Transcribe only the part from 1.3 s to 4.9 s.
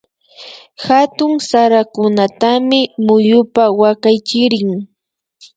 sarakunatami muyupa wakaychirin